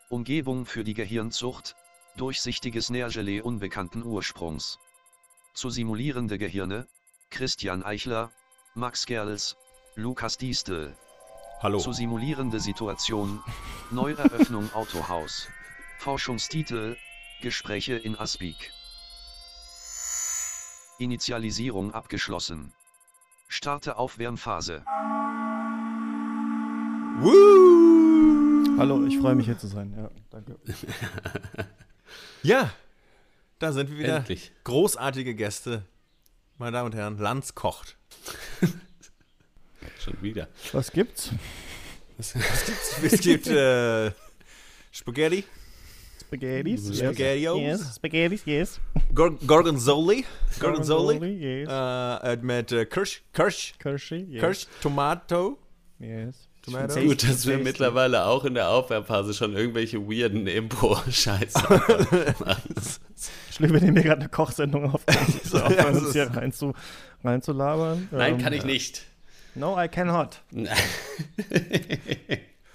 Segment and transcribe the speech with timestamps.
[0.08, 1.76] Umgebung für die Gehirnzucht,
[2.16, 4.78] durchsichtiges Nährgelee unbekannten Ursprungs.
[5.54, 6.86] Zu simulierende Gehirne,
[7.30, 8.30] Christian Eichler,
[8.74, 9.56] Max Gerls,
[9.96, 10.96] Lukas Diestel.
[11.60, 11.78] Hallo.
[11.78, 13.42] Zu simulierende Situation,
[13.90, 15.48] Neueröffnung Autohaus.
[15.98, 16.96] Forschungstitel,
[17.42, 18.72] Gespräche in Aspik.
[20.98, 22.72] Initialisierung abgeschlossen.
[23.48, 24.84] Starte Aufwärmphase.
[27.20, 28.78] Woo!
[28.78, 29.92] Hallo, ich freue mich hier zu sein.
[29.96, 30.56] Ja, danke.
[32.42, 32.70] Ja,
[33.58, 34.16] da sind wir wieder.
[34.18, 34.52] Endlich.
[34.64, 35.82] Großartige Gäste.
[36.58, 37.96] Meine Damen und Herren, Lanz kocht.
[40.00, 40.48] Schon wieder.
[40.72, 41.30] Was gibt's?
[42.18, 44.10] Es gibt, es gibt äh,
[44.90, 45.44] Spaghetti,
[46.20, 46.98] Spaghettis.
[46.98, 47.58] Spaghettios.
[47.60, 47.96] Yes.
[47.96, 48.80] Spaghettis, yes.
[49.14, 50.24] Gor Gorgonzoli,
[50.58, 51.68] Gorgonzoli, yes.
[51.70, 54.40] äh, äh, mit äh, Kirsch, Kirsch, Kirschi, yes.
[54.40, 55.58] Kirsch, Tomato,
[56.00, 56.47] Yes.
[56.72, 56.86] Tomato.
[56.94, 57.64] Tasty, Gut, dass wir tasty.
[57.64, 61.58] mittlerweile auch in der Aufwärmphase schon irgendwelche weirden Impro-Scheiße
[62.38, 62.58] machen.
[63.52, 65.00] Schlimm, wir nehmen hier gerade eine Kochsendung auf.
[65.44, 66.74] So, Ja, aufhören, das uns hier rein zu,
[67.24, 68.08] rein zu labern.
[68.10, 69.02] Nein, Ähm, kann ich nicht.
[69.54, 70.40] No, I cannot.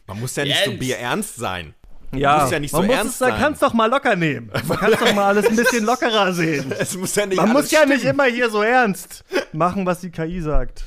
[0.07, 0.79] Man muss ja nicht so Jens.
[0.79, 1.73] bierernst sein.
[2.15, 3.33] Ja, muss ja nicht man so muss ernst es, sein.
[3.39, 4.51] kannst doch mal locker nehmen.
[4.67, 6.71] Man kann doch mal alles ein bisschen lockerer sehen.
[6.77, 8.13] Es muss ja nicht Man muss ja nicht stimmen.
[8.19, 10.83] immer hier so ernst machen, was die KI sagt.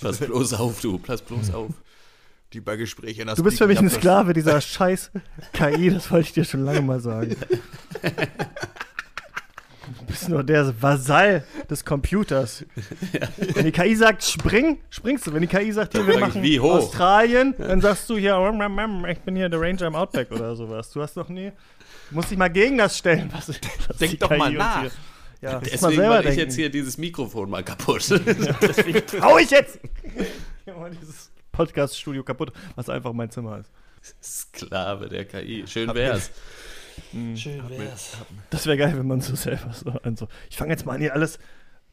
[0.00, 0.98] Pass bloß auf, du.
[0.98, 1.70] Pass bloß auf.
[2.52, 5.10] Die bei Gesprächen das Du bist für mich ein Sklave dieser scheiß
[5.52, 7.36] KI, das wollte ich dir schon lange mal sagen.
[9.98, 12.64] Du bist nur der Vasall des Computers.
[13.54, 15.32] Wenn die KI sagt, spring, springst du.
[15.32, 16.74] Wenn die KI sagt, hier, wir ich, machen wie hoch?
[16.74, 20.30] Australien, dann sagst du hier, "Rum, rum, rum, ich bin hier der Ranger im Outback
[20.30, 20.90] oder sowas.
[20.90, 21.52] Du hast doch nie,
[22.10, 23.30] du musst dich mal gegen das stellen.
[23.32, 24.84] Was, was Denk die doch mal uns nach.
[25.40, 26.40] Ja, muss mal Deswegen selber mache ich denken.
[26.40, 28.10] jetzt hier dieses Mikrofon mal kaputt.
[28.10, 29.78] Deswegen trau ich jetzt.
[30.66, 33.70] Mal dieses Podcast-Studio kaputt, was einfach mein Zimmer ist.
[34.22, 35.64] Sklave der KI.
[35.66, 36.30] Schön wär's.
[37.34, 38.18] Schön wär's.
[38.50, 41.14] Das wäre geil, wenn man so selber so, also, ich fange jetzt mal an, hier
[41.14, 41.38] alles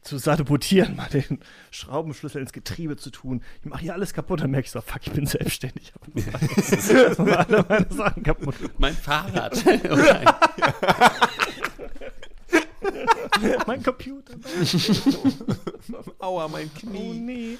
[0.02, 1.40] zu sabotieren, mal den
[1.70, 3.42] Schraubenschlüssel ins Getriebe zu tun.
[3.60, 5.92] Ich mache hier alles kaputt, dann merke ich so, fuck, ich bin selbstständig.
[6.14, 8.54] Ich alle meine Sachen kaputt.
[8.78, 9.56] Mein Fahrrad.
[13.66, 14.34] mein Computer.
[16.18, 17.20] Aua, mein Oh Knie.
[17.20, 17.58] nee.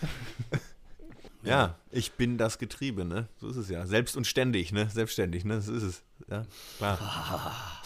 [1.42, 3.28] Ja, ich bin das Getriebe, ne?
[3.40, 3.86] So ist es ja.
[3.86, 4.88] Selbst und ständig, ne?
[4.90, 5.56] Selbstständig, ne?
[5.56, 6.02] Das ist es.
[6.28, 6.44] Ja,
[6.78, 6.98] klar.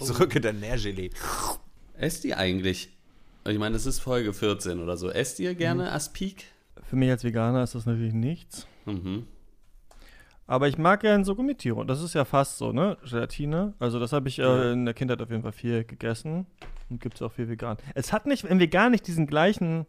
[0.00, 1.10] Zurück in der Nährgelee.
[1.94, 2.96] Esst ihr eigentlich?
[3.46, 5.10] Ich meine, das ist Folge 14 oder so.
[5.10, 6.46] Esst ihr gerne Aspik?
[6.88, 8.66] Für mich als Veganer ist das natürlich nichts.
[8.86, 9.26] Mhm.
[10.48, 11.76] Aber ich mag gerne so Gummitiere.
[11.76, 12.96] Und das ist ja fast so, ne?
[13.08, 13.74] Gelatine.
[13.78, 16.46] Also, das habe ich äh, in der Kindheit auf jeden Fall viel gegessen.
[16.90, 17.76] Und gibt es auch viel vegan.
[17.94, 19.84] Es hat nicht, im Vegan nicht diesen gleichen,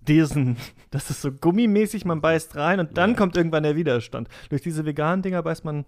[0.00, 0.56] diesen,
[0.90, 3.16] das ist so gummimäßig, man beißt rein und dann Ja.
[3.16, 4.28] kommt irgendwann der Widerstand.
[4.50, 5.84] Durch diese veganen Dinger beißt man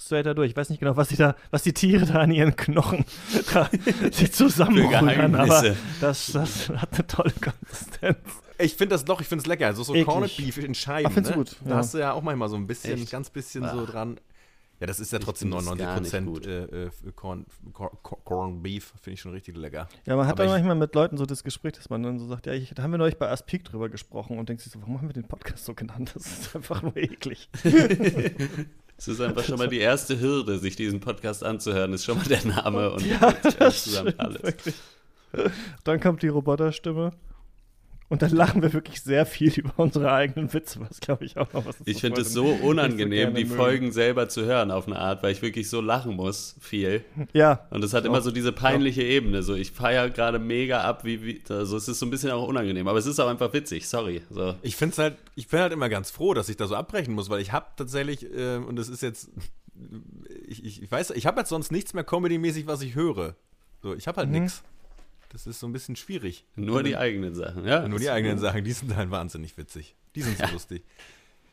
[0.00, 0.50] straight da durch.
[0.50, 3.04] Ich weiß nicht genau, was die da, was die Tiere da an ihren Knochen
[3.52, 3.68] da,
[4.12, 8.18] sich zusammenrühren, aber das, das hat eine tolle Konsistenz.
[8.60, 9.72] Ich finde das doch, ich finde es lecker.
[9.74, 10.06] So, so Eklig.
[10.06, 11.14] Corned Beef in Scheiben.
[11.22, 11.32] Ne?
[11.32, 11.56] gut?
[11.64, 11.76] Da Ja.
[11.76, 13.10] hast du ja auch manchmal so ein bisschen, Echt?
[13.10, 13.86] ganz bisschen so Ah.
[13.86, 14.18] dran.
[14.80, 16.46] Ja, das ist ja trotzdem find das 99 gar nicht Prozent gut.
[16.46, 18.92] äh, äh, Corn, Corn, Corn Beef.
[19.02, 19.88] Finde ich schon richtig lecker.
[20.06, 22.18] Ja, man hat Aber dann ich- manchmal mit Leuten so das Gespräch, dass man dann
[22.20, 24.72] so sagt, ja, ich, da haben wir neulich bei Aspik drüber gesprochen und denkt sich
[24.72, 26.12] so, warum haben wir den Podcast so genannt?
[26.14, 27.48] Das ist einfach nur eklig.
[28.98, 32.24] Es ist einfach schon mal die erste Hürde, sich diesen Podcast anzuhören, ist schon mal
[32.24, 34.42] der Name und Ja, das zusammen alles.
[34.42, 34.74] wirklich.
[35.84, 37.12] Dann kommt die Roboterstimme
[38.08, 41.52] und dann lachen wir wirklich sehr viel über unsere eigenen Witze, was glaube ich auch
[41.52, 41.88] noch was ist.
[41.88, 43.56] Ich finde es so unangenehm, gerne die mögen.
[43.56, 47.04] Folgen selber zu hören auf eine Art, weil ich wirklich so lachen muss, viel.
[47.32, 49.42] Ja, Und es hat immer so diese peinliche Ebene.
[49.42, 52.46] So, ich feiere gerade mega ab, wie, wie, also es ist so ein bisschen auch
[52.48, 54.22] unangenehm, aber es ist auch einfach witzig, sorry.
[54.30, 54.54] So.
[54.62, 57.14] Ich finde es halt, ich bin halt immer ganz froh, dass ich da so abbrechen
[57.14, 59.28] muss, weil ich habe tatsächlich, äh, und das ist jetzt,
[60.46, 63.36] ich, ich, ich weiß, ich habe jetzt sonst nichts mehr Comedy-mäßig, was ich höre.
[63.82, 64.40] So, ich habe halt Mhm.
[64.40, 64.62] nix.
[65.30, 66.44] Das ist so ein bisschen schwierig.
[66.56, 67.86] Nur die eigenen Sachen, ja.
[67.86, 69.94] Nur die eigenen Sachen, die sind halt wahnsinnig witzig.
[70.14, 70.84] Die sind so lustig.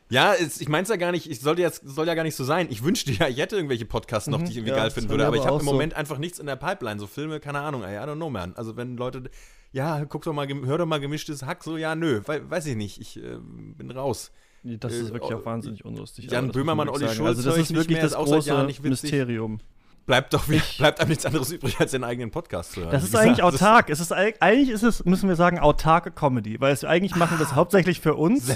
[0.09, 2.35] Ja, es, ich meine es ja gar nicht, ich sollte jetzt, soll ja gar nicht
[2.35, 2.67] so sein.
[2.69, 4.77] Ich wünschte ja, ich hätte irgendwelche Podcasts noch, die ich irgendwie Mhm.
[4.77, 5.71] Ja, geil finden würde, aber ich habe im so.
[5.71, 6.99] Moment einfach nichts in der Pipeline.
[6.99, 8.55] So Filme, keine Ahnung, ey, I don't know, man.
[8.55, 9.23] Also wenn Leute,
[9.71, 12.75] ja, guck doch mal, hör doch mal gemischtes Hack, so, ja, nö, wei- weiß ich
[12.75, 14.31] nicht, ich äh, bin raus.
[14.63, 16.29] Das ist Äh, wirklich oh, auch wahnsinnig unlustig.
[16.31, 17.07] Jan muss Böhmermann, man Olli.
[17.09, 18.67] Schulz Also das ist wirklich mehr, das große.
[18.83, 19.59] Mysterium.
[20.05, 22.91] Bleibt doch wieder, bleibt einem nichts anderes übrig, als den eigenen Podcast zu hören.
[22.91, 23.89] Das ist eigentlich das autark.
[23.89, 27.39] Es ist eig- eigentlich ist es, müssen wir sagen, autarke Comedy, weil es eigentlich machen
[27.39, 28.47] wir es hauptsächlich für uns.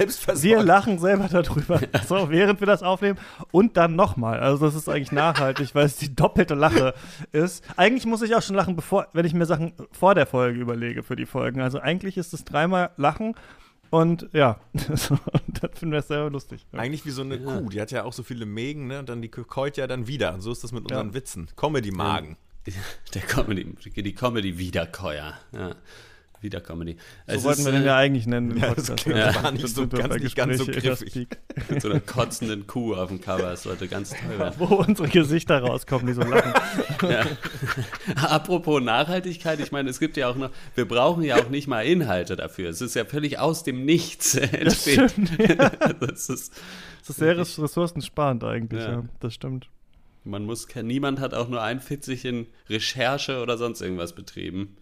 [0.43, 3.17] Wir lachen selber darüber, so während wir das aufnehmen
[3.49, 4.39] und dann nochmal.
[4.39, 6.93] Also das ist eigentlich nachhaltig, weil es die doppelte Lache
[7.31, 7.63] ist.
[7.77, 11.01] Eigentlich muss ich auch schon lachen, bevor, wenn ich mir Sachen vor der Folge überlege
[11.01, 11.61] für die Folgen.
[11.61, 13.33] Also eigentlich ist es dreimal lachen
[13.89, 16.65] und ja, dann finden wir sehr lustig.
[16.71, 16.79] Ja.
[16.79, 18.99] Eigentlich wie so eine Kuh, die hat ja auch so viele Mägen, ne?
[18.99, 20.33] Und dann die keult ja dann wieder.
[20.33, 21.13] Und so ist das mit unseren Ja.
[21.13, 21.49] Witzen.
[21.55, 22.37] Comedy-Magen.
[23.13, 25.33] Der Comedy, die Comedy-Wiederkäuer.
[25.53, 25.75] Ja.
[26.41, 26.97] Wieder-Comedy.
[27.27, 28.57] So wollten wir den ja eigentlich nennen.
[28.57, 29.31] Ja, das Ja.
[29.31, 31.27] gar nicht so, ganz, nicht ganz so in griffig.
[31.69, 33.43] Mit so einer kotzenden Kuh auf dem Cover.
[33.51, 34.55] Das sollte ganz toll werden.
[34.57, 36.53] Wo unsere Gesichter rauskommen, die so lachen.
[37.09, 37.25] Ja.
[38.27, 41.81] Apropos Nachhaltigkeit, ich meine, es gibt ja auch noch, wir brauchen ja auch nicht mal
[41.85, 42.69] Inhalte dafür.
[42.69, 45.11] Es ist ja völlig aus dem Nichts Das entsteht.
[45.11, 45.69] stimmt, ja.
[45.99, 46.53] Das ist,
[46.99, 49.03] Das ist sehr res- ressourcensparend eigentlich, Ja.
[49.21, 49.69] Das stimmt.
[50.25, 54.75] man muss, niemand hat auch nur ein Fitzchen Recherche oder sonst irgendwas betrieben.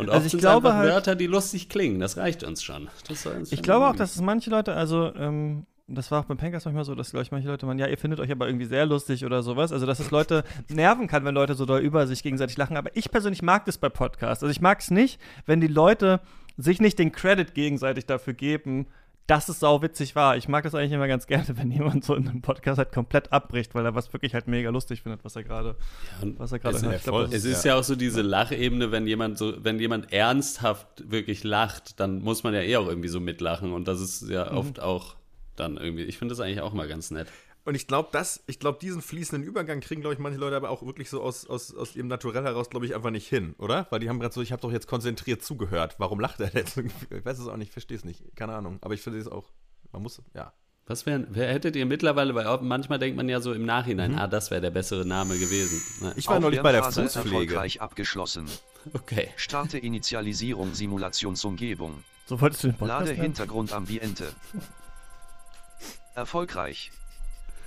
[0.00, 2.00] Und oft Also ich sind glaube halt- Wörter, die lustig klingen.
[2.00, 2.88] Das reicht uns schon.
[3.08, 6.36] Uns Ich schon glaube auch, dass es manche Leute, also, ähm, das war auch beim
[6.36, 8.66] Pankers manchmal so, dass, glaube ich, manche Leute meinen, ja, ihr findet euch aber irgendwie
[8.66, 9.72] sehr lustig oder sowas.
[9.72, 12.76] Also, dass es Leute nerven kann, wenn Leute so doll über sich gegenseitig lachen.
[12.76, 14.42] Aber ich persönlich mag das bei Podcasts.
[14.44, 16.20] Also, ich mag es nicht, wenn die Leute
[16.56, 18.86] sich nicht den Credit gegenseitig dafür geben,
[19.30, 20.36] dass es sau witzig war.
[20.36, 23.32] Ich mag das eigentlich immer ganz gerne, wenn jemand so in einem Podcast halt komplett
[23.32, 25.76] abbricht, weil er was wirklich halt mega lustig findet, was er gerade,
[26.20, 27.76] und was er gerade ja Ich glaub, Es ist- ist ja.
[27.76, 32.54] auch so diese Lachebene, wenn jemand so, wenn jemand ernsthaft wirklich lacht, dann muss man
[32.54, 34.32] ja eh auch irgendwie so mitlachen und das ist Mhm.
[34.32, 35.14] ja oft auch
[35.56, 36.02] dann irgendwie.
[36.04, 37.28] Ich finde das eigentlich auch mal ganz nett.
[37.64, 40.70] Und ich glaube, das, ich glaube, diesen fließenden Übergang kriegen, glaube ich, manche Leute aber
[40.70, 43.86] auch wirklich so aus, aus, aus ihrem Naturell heraus, glaube ich, einfach nicht hin, oder?
[43.90, 45.96] Weil die haben gerade so, ich habe doch jetzt konzentriert zugehört.
[45.98, 46.64] Warum lacht er denn?
[47.10, 48.34] Ich weiß es auch nicht, verstehe es nicht.
[48.34, 48.78] Keine Ahnung.
[48.80, 49.52] Aber ich finde es auch.
[49.92, 50.52] Man muss, ja.
[50.86, 53.66] Was wären, wer hättet ihr mittlerweile, weil manchmal denkt man ja so im Mhm.
[53.66, 55.80] Nachhinein, ah, das wäre der bessere Name gewesen.
[56.00, 57.28] Na, Ich war neulich bei der Fußpflege.
[57.28, 58.46] erfolgreich abgeschlossen.
[58.94, 59.28] okay.
[59.36, 62.02] Starte Initialisierung Simulationsumgebung.
[62.26, 63.20] So wolltest du den Podcast Lade?
[63.22, 64.32] Hintergrundambiente.
[66.14, 66.90] Erfolgreich.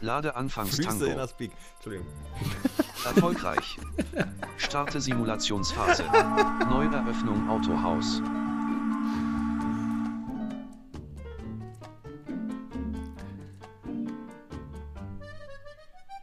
[0.03, 1.51] Lade Füße in das Peak.
[1.75, 2.07] Entschuldigung.
[3.05, 3.79] Erfolgreich.
[4.57, 6.03] Starte Simulationsphase.
[6.69, 8.21] Neueröffnung Autohaus.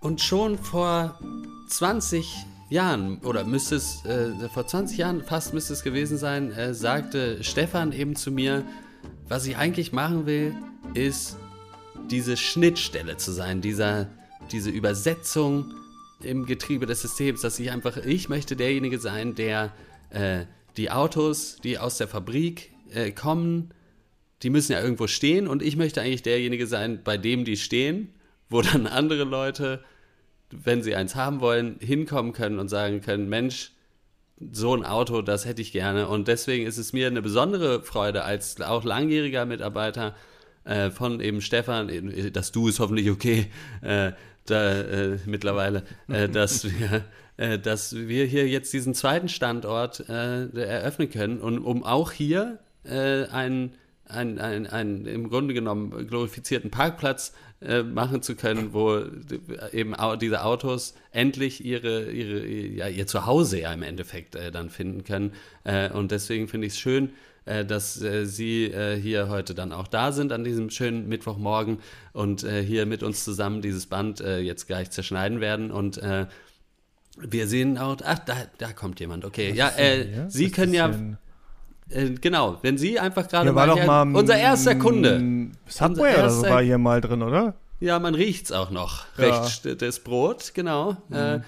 [0.01, 1.19] Und schon vor
[1.69, 6.75] 20 Jahren, oder müsste es, äh, vor 20 Jahren fast müsste es gewesen sein, äh,
[6.75, 8.63] sagte Stefan eben zu mir,
[9.29, 10.55] was ich eigentlich machen will,
[10.95, 11.37] ist
[12.09, 14.09] diese Schnittstelle zu sein, dieser,
[14.53, 15.75] diese Übersetzung
[16.23, 19.73] im Getriebe des Systems, dass ich einfach, ich möchte derjenige sein, der
[20.11, 20.45] äh,
[20.77, 23.71] die Autos, die aus der Fabrik äh, kommen,
[24.43, 28.15] die müssen ja irgendwo stehen und ich möchte eigentlich derjenige sein, bei dem die stehen,
[28.49, 29.85] wo dann andere Leute,
[30.51, 33.73] wenn sie eins haben wollen, hinkommen können und sagen können, Mensch,
[34.53, 36.09] so ein Auto, das hätte ich gerne.
[36.09, 40.17] Und deswegen ist es mir eine besondere Freude als auch langjähriger Mitarbeiter
[40.71, 43.47] äh, von eben Stefan, äh, das Du ist hoffentlich okay,
[43.83, 44.13] äh,
[44.47, 47.05] da, äh, mittlerweile, äh, dass wir
[47.37, 53.73] äh, dass wir hier jetzt diesen zweiten Standort eröffnen können und um auch hier einen
[54.07, 57.33] ein, ein, ein im Grunde genommen glorifizierten Parkplatz
[57.85, 59.03] machen zu können, wo
[59.73, 65.05] eben diese Autos endlich ihre, ihre, ja, ihr Zuhause ja im Endeffekt äh, dann finden
[65.05, 65.33] können.
[65.65, 67.11] Äh, und deswegen finde ich es schön,
[67.45, 71.79] dass äh, Sie äh, hier heute dann auch da sind an diesem schönen Mittwochmorgen
[72.13, 75.71] und äh, hier mit uns zusammen dieses Band äh, jetzt gleich zerschneiden werden.
[75.71, 76.27] Und äh,
[77.19, 79.25] wir sehen auch, ach, da, da kommt jemand.
[79.25, 81.17] Okay, ja, äh, Ja, Sie was können ja, denn?
[81.91, 85.51] äh, genau, wenn Sie einfach gerade doch hier- mal unser erster Kunde.
[85.67, 87.55] Subway oder so war hier mal drin, oder?
[87.81, 89.07] Ja, man riecht's auch noch.
[89.17, 89.25] Ja.
[89.25, 90.99] Recht, st- das Brot, genau.
[91.11, 91.41] Äh,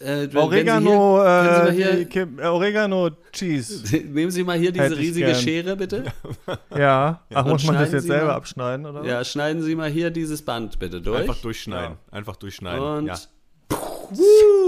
[0.00, 3.82] äh, Oregano, äh, hier, Kim- äh, Oregano Cheese.
[3.82, 5.36] können Sie mal hier, nehmen Sie mal hier diese riesige gern.
[5.40, 6.04] Schere, bitte.
[6.76, 7.20] Ja.
[7.34, 9.04] Ach, Und muss man das jetzt Sie selber mal- abschneiden, oder?
[9.04, 11.20] Ja, schneiden Sie mal hier dieses Band bitte durch.
[11.20, 11.96] Einfach durchschneiden.
[12.10, 12.80] Einfach durchschneiden.
[12.84, 13.16] Und ja.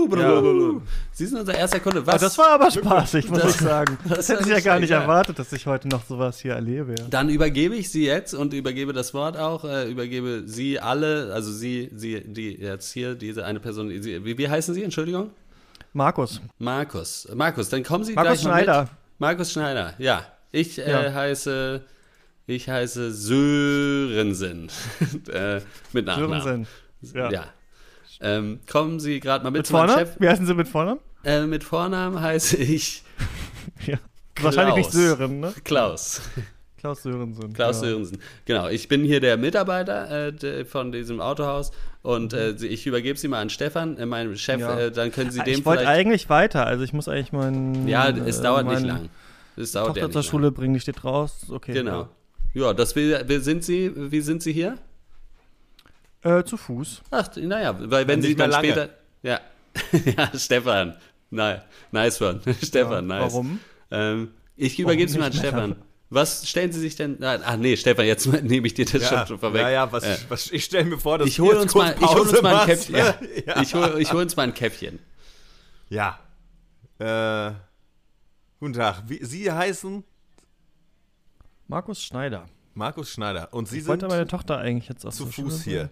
[0.08, 0.80] Blablabla.
[1.12, 2.06] Sie sind unser erster Kunde.
[2.06, 2.14] Was?
[2.14, 3.98] Ah, das war aber spaßig, muss Das- ich sagen.
[4.08, 5.00] das Das, hätte ich ja gar nicht ja.
[5.02, 6.94] erwartet, dass ich heute noch sowas hier erlebe.
[6.98, 7.06] Ja.
[7.10, 11.52] Dann übergebe ich Sie jetzt und übergebe das Wort auch, äh, übergebe Sie alle, also
[11.52, 15.30] Sie, Sie, die jetzt hier, diese eine Person, Sie, wie, wie heißen Sie, Entschuldigung?
[15.92, 16.40] Markus.
[16.58, 17.28] Markus.
[17.34, 18.80] Markus, dann kommen Sie Markus gleich mal Schneider.
[18.82, 18.90] Mit.
[19.18, 20.24] Markus Schneider, ja.
[20.50, 21.12] Ich äh, Ja.
[21.14, 21.82] heiße,
[22.46, 24.68] ich heiße Sörensen.
[25.32, 25.60] äh,
[25.92, 26.40] mit Nachnamen.
[26.42, 26.66] Sörensen.
[27.14, 27.30] Ja.
[27.30, 27.44] Ja.
[28.22, 29.98] Ähm, kommen Sie gerade mal mit, Mit zu Vornamen?
[29.98, 30.16] Chef.
[30.18, 31.00] Wie heißen Sie mit Vornamen?
[31.24, 33.02] Äh, mit Vornamen heiße ich
[33.86, 33.98] Ja.
[34.40, 35.02] Wahrscheinlich nicht Klaus.
[35.18, 35.52] Sören, ne?
[35.64, 36.22] Klaus.
[36.78, 37.52] Klaus Sörensen.
[37.52, 37.88] Klaus ja.
[37.88, 38.18] Sörensen.
[38.44, 41.70] Genau, ich bin hier der Mitarbeiter äh, von diesem Autohaus
[42.02, 44.60] und äh, ich übergebe Sie mal an Stefan, äh, meinem Chef.
[44.60, 44.78] Ja.
[44.78, 47.86] Äh, dann können Sie Ah, dem Ich wollte eigentlich weiter, also ich muss eigentlich meinen.
[47.86, 49.10] Ja, es äh, dauert nicht lang.
[49.56, 50.30] Es dauert Tochter ja nicht zur lang.
[50.30, 51.46] Schule bringen, die steht raus.
[51.50, 51.72] Okay.
[51.72, 52.08] Genau.
[52.54, 54.76] Ja, das will, will, sind Sie, wie sind Sie hier?
[56.22, 57.02] Äh, zu Fuß.
[57.10, 58.68] Ach, naja, weil wenn mehr dann lange.
[58.68, 58.88] später.
[59.22, 59.40] Ja.
[60.16, 60.96] ja, Stefan.
[61.30, 62.40] Nein, nice one.
[62.62, 63.32] Stefan, Ja, nice.
[63.32, 63.60] Warum?
[63.90, 65.76] Ähm, ich übergebe es mal an Stefan.
[66.10, 67.22] Was stellen Sie sich denn.
[67.24, 69.62] Ah, Ach nee, Stefan, jetzt nehme ich dir das Ja, schon vorweg.
[69.62, 71.86] ja, ja, was, Äh, was ich stelle mir vor, dass ich du hole uns, kurz
[71.86, 72.66] mal, ich hol uns mal ein machst.
[72.66, 72.94] Käffchen.
[72.96, 73.14] Ja.
[73.46, 73.62] ja.
[73.62, 74.98] Ich hole ich hol uns mal ein Käffchen.
[75.88, 76.18] Ja.
[76.98, 77.52] Äh,
[78.60, 79.02] guten Tag.
[79.08, 80.04] Wie, Sie heißen
[81.66, 82.46] Markus Schneider.
[82.74, 85.88] Markus Schneider und Sie Ich wollte sind meine Tochter eigentlich jetzt aus zu Fuß hier.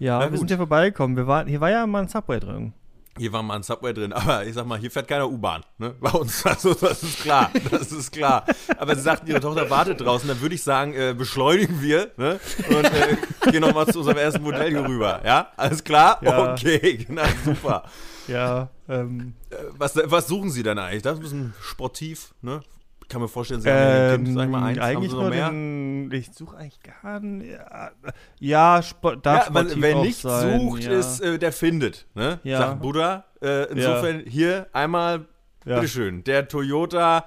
[0.00, 1.14] Ja, Na wir sind hier vorbeigekommen.
[1.16, 2.72] Wir waren, hier war ja mal ein Subway drin.
[3.18, 5.94] Hier war mal ein Subway drin, aber ich sag mal, hier fährt keiner U-Bahn, ne?
[6.00, 8.46] Bei uns, also das ist klar, das ist klar.
[8.78, 12.40] Aber Sie sagten, Ihre Tochter wartet draußen, dann würde ich sagen, äh, beschleunigen wir, ne?
[12.70, 15.48] Und äh, gehen nochmal zu unserem ersten Modell hier rüber, ja?
[15.58, 16.18] Alles klar?
[16.22, 16.52] Ja.
[16.54, 17.82] Okay, genau, super.
[18.26, 21.02] Ja, ähm, Äh, Was, was suchen Sie denn eigentlich?
[21.02, 22.62] Das ist ein bisschen sportiv, ne?
[23.10, 25.12] Ich kann mir vorstellen, Sie haben ja ähm Kind, sag ich mal, eins, haben eigentlich
[25.12, 25.48] noch nur mehr?
[25.50, 27.90] den, ich suche eigentlich gar nicht, ja,
[28.38, 30.92] ja Spo Ja, darf man, sportiv wer nicht sein, sucht, ja.
[30.92, 32.38] ist, äh, der findet, ne?
[32.44, 32.58] Ja.
[32.58, 33.24] Sagt Buddha.
[33.42, 35.26] Äh, insofern hier einmal,
[35.64, 35.74] Ja.
[35.80, 37.24] bitteschön, der Toyota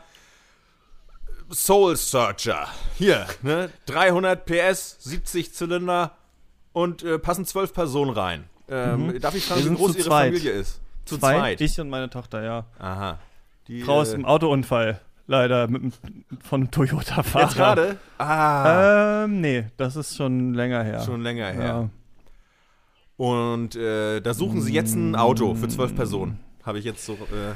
[1.52, 2.70] Soul Searcher.
[2.98, 3.70] Hier, ne?
[3.88, 6.16] 300 PS, 70 Zylinder
[6.72, 8.46] und äh, passen zwölf Personen rein.
[8.70, 9.72] Ähm, Darf ich fragen, Mhm.
[9.72, 10.28] Wie groß Ihre zweit.
[10.34, 10.80] Familie ist?
[11.04, 11.60] Zu Zwei, zweit.
[11.62, 12.66] ich und meine Tochter, ja.
[12.80, 13.20] Aha.
[13.68, 15.94] Die, Frau ist äh, im Autounfall, leider, mit,
[16.42, 17.46] von einem Toyota-Fahrer.
[17.46, 17.98] Jetzt gerade?
[18.18, 21.02] Ah, Ähm, nee, das ist schon länger her.
[21.02, 21.66] schon länger her.
[21.66, 21.90] Ja.
[23.18, 26.40] Und äh, da suchen Sie jetzt ein Auto für zwölf Personen.
[26.64, 27.14] Habe ich jetzt so.
[27.14, 27.54] Äh,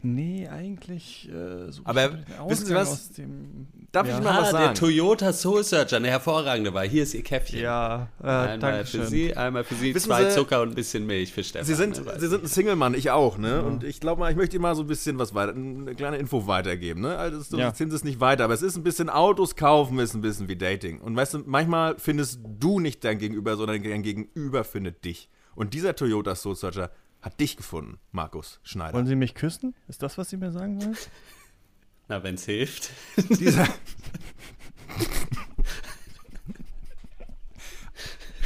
[0.00, 2.10] Nee, eigentlich äh, suche Aber
[2.46, 3.10] wissen Sie was?
[3.14, 3.66] dem.
[3.90, 4.18] Darf ja.
[4.18, 4.74] ich mal was Ah, der sagen?
[4.76, 6.86] Toyota Soul Searcher, eine hervorragende Wahl.
[6.88, 7.58] Hier ist Ihr Käffchen.
[7.60, 9.06] Ja, äh, Einmal danke für schön.
[9.06, 11.66] Sie, einmal für Sie, Wissen zwei Sie- Zucker und ein bisschen Milch für Stefan.
[11.66, 13.62] Sie sind, Aber- Sie sind ein Single-Mann, ich auch, ne?
[13.64, 16.18] Und ich glaube mal, ich möchte Ihnen mal so ein bisschen was weiter, eine kleine
[16.18, 17.16] Info weitergeben, ne?
[17.16, 17.68] Also, Ja.
[17.68, 17.74] ja.
[17.74, 20.56] sind es nicht weiter, aber es ist ein bisschen Autos kaufen, ist ein bisschen wie
[20.56, 21.00] Dating.
[21.00, 25.28] Und weißt du, manchmal findest du nicht dein Gegenüber, sondern dein Gegenüber findet dich.
[25.56, 26.90] Und dieser Toyota Soul Searcher
[27.28, 28.94] hat dich gefunden, Markus Schneider.
[28.94, 29.74] Wollen Sie mich küssen?
[29.86, 30.96] Ist das, was Sie mir sagen wollen?
[32.08, 32.90] Na, wenn's hilft.
[33.16, 33.68] Dieser.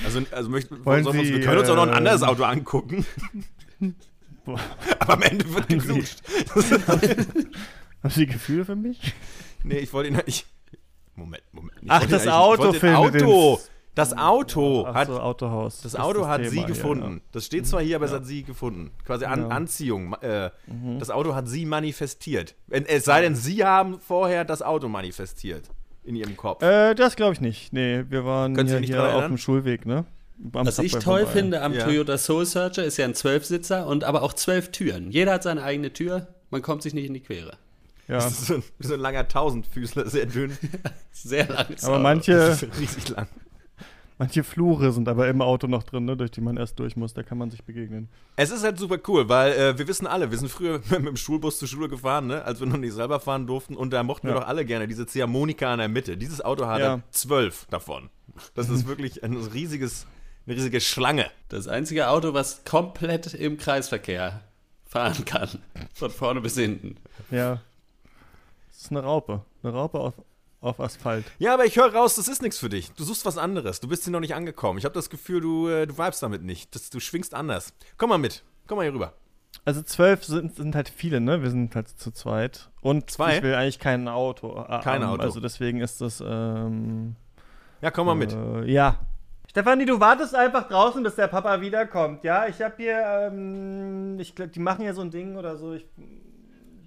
[0.05, 1.95] Also, also möchten, Wollen sollen wir, uns, wir Sie, können uns auch noch ein ähm,
[1.95, 3.07] anderes Auto angucken.
[4.45, 4.59] Boah.
[4.99, 6.21] Aber am Ende wird geknutscht.
[8.03, 9.15] Haben Sie Gefühle für mich?
[9.63, 10.49] Nee, ich wollte ihn halt nicht.
[11.15, 11.79] Moment, Moment.
[11.81, 13.61] Ich Ach, das Auto ich findet Auto.
[13.95, 15.09] Das Auto Ach hat.
[15.09, 15.83] so, Autohaus.
[15.83, 17.21] Das Auto hat Thema sie hier, gefunden.
[17.33, 18.91] Das steht zwar hier, aber es hat sie gefunden.
[19.05, 19.47] Quasi An Ja.
[19.47, 19.53] Mhm.
[19.53, 20.15] Anziehung.
[20.23, 20.51] Äh,
[20.99, 22.55] Das Auto hat sie manifestiert.
[22.71, 25.69] Es sei denn, sie haben vorher das Auto manifestiert.
[26.05, 26.63] In ihrem Kopf.
[26.63, 26.91] Ja.
[26.91, 27.73] Äh, das glaube ich nicht.
[27.73, 30.05] Nee, wir waren ja hier auf dem Schulweg, ne?
[30.53, 31.27] Am Was ich toll vorbei.
[31.27, 31.85] finde am Ja.
[31.85, 35.13] Toyota Soul Searcher ist ja ein Zwölfsitzer und aber auch zwölf Türen.
[35.13, 36.27] Jeder hat seine eigene Tür.
[36.51, 37.53] Man kommt sich nicht in die Quere.
[38.09, 38.17] Ja.
[38.17, 40.59] Das ist so ein, so ein langer Tausendfüßler, sehr dünn.
[41.13, 43.29] Sehr langes Aber manche, Das ist riesig lang.
[44.19, 47.15] Manche Flure sind aber im Auto noch drin, ne, durch die man erst durch muss.
[47.15, 48.09] Da kann man sich begegnen.
[48.37, 51.17] Es ist halt super cool, weil äh, wir wissen alle, wir sind früher mit dem
[51.17, 53.77] Schulbus zur Schule gefahren, ne, als wir noch nicht selber fahren durften.
[53.77, 54.41] Und da mochten wir Ja.
[54.41, 56.17] doch alle gerne diese Ziehharmonika in der Mitte.
[56.17, 57.01] Dieses Auto hatte Ja.
[57.11, 58.11] zwölf davon.
[58.55, 60.07] Das ist wirklich ein riesiges,
[60.47, 61.27] eine riesige Schlange.
[61.49, 64.41] Das einzige Auto, was komplett im Kreisverkehr
[64.87, 65.49] fahren kann.
[65.95, 66.97] Von vorne bis hinten.
[67.31, 67.61] Ja.
[68.71, 69.45] Das ist eine Raupe.
[69.63, 70.15] Eine Raupe auf,
[70.63, 71.25] auf Asphalt.
[71.39, 72.91] Ja, aber ich höre raus, das ist nichts für dich.
[72.93, 73.81] Du suchst was anderes.
[73.81, 74.79] Du bist hier noch nicht angekommen.
[74.79, 76.75] Ich habe das Gefühl, du, äh, du vibest damit nicht.
[76.75, 77.75] Das, du schwingst anders.
[77.99, 78.43] Komm mal mit.
[78.67, 79.13] Komm mal hier rüber.
[79.65, 81.43] Also zwölf sind, sind halt viele, ne?
[81.43, 82.71] Wir sind halt zu zweit.
[82.81, 83.37] Und Zwei?
[83.37, 84.59] ich will eigentlich kein Auto.
[84.69, 85.23] äh, Kein Auto.
[85.23, 87.17] Also deswegen ist das, ähm,
[87.81, 88.33] Ja, komm mal mit.
[88.33, 88.97] Äh, ja.
[89.51, 92.47] Stefanie, du wartest einfach draußen, bis der Papa wiederkommt, ja?
[92.47, 92.99] Ich hab hier,
[93.31, 95.75] ähm, ich glaub, die machen ja so ein Ding oder so.
[95.75, 95.85] Ich,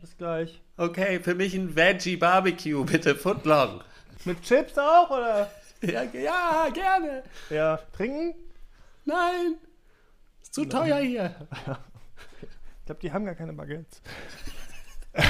[0.01, 0.61] bis gleich.
[0.77, 3.81] Okay, für mich ein Veggie Barbecue, bitte, Footlong.
[4.25, 5.49] Mit Chips auch, oder?
[5.81, 7.23] Ja, ja, gerne.
[7.49, 7.79] Ja.
[7.93, 8.35] Trinken?
[9.05, 9.55] Nein.
[10.41, 11.33] Ist zu teuer hier.
[12.79, 14.01] Ich glaube, die haben gar keine Baguettes.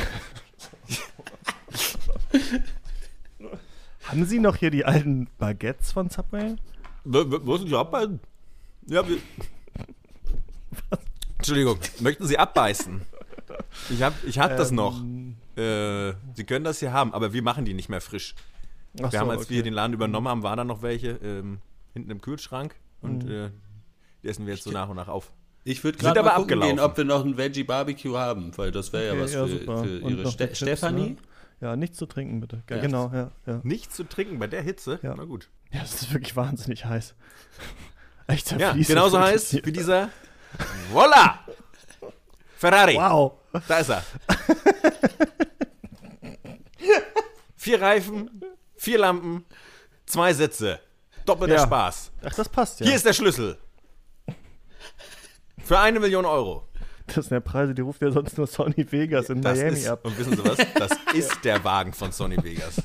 [4.05, 6.55] haben Sie noch hier die alten Baguettes von Subway?
[7.03, 8.19] Wo sind Sie abbeißen?
[8.87, 9.17] Ja, wir.
[11.37, 13.05] Entschuldigung, möchten Sie abbeißen?
[13.89, 14.99] Ich hab, ich hab das noch.
[15.01, 18.35] Ähm, Äh, Sie können das hier haben, aber wir machen die nicht mehr frisch.
[19.01, 19.55] ach wir haben, so, als okay.
[19.55, 21.59] wir den Laden übernommen haben, waren da noch welche ähm,
[21.93, 23.31] hinten im Kühlschrank und Mhm.
[23.31, 23.49] äh,
[24.23, 25.31] die essen wir jetzt so nach und nach auf.
[25.63, 26.75] Ich würde gerade aber mal gucken abgelaufen.
[26.77, 29.45] gehen, ob wir noch ein Veggie Barbecue haben, weil das wäre ja Okay, was ja,
[29.47, 29.83] für, super.
[29.83, 31.09] für Und ihre Ste Chips, Stefanie.
[31.11, 31.15] ne?
[31.61, 32.61] Ja, nichts zu trinken, bitte.
[32.69, 32.81] Ja, Ja.
[32.81, 33.61] Genau, ja, ja.
[33.63, 34.99] Nichts zu trinken bei der Hitze?
[35.03, 35.13] Ja.
[35.17, 35.49] Na gut.
[35.71, 37.15] Ja, es ist wirklich wahnsinnig heiß.
[38.27, 40.09] Ich Ja, genauso heiß wie dieser.
[40.91, 41.39] Voila!
[42.57, 42.95] Ferrari.
[42.95, 43.33] Wow.
[43.67, 44.03] Da ist er.
[47.55, 48.29] vier Reifen,
[48.75, 49.45] vier Lampen,
[50.05, 50.79] zwei Sitze.
[51.25, 51.63] Doppelter Ja.
[51.63, 52.11] Spaß.
[52.23, 52.85] Ach, das passt ja.
[52.85, 53.57] Hier ist der Schlüssel.
[55.63, 56.67] Für eine Million Euro.
[57.07, 59.87] das sind ja Preise, die ruft ja sonst nur Sony Vegas in Das Miami ist,
[59.87, 60.05] ab.
[60.05, 60.57] Und wissen Sie was?
[60.75, 62.75] Das ist der Wagen von Sony Vegas.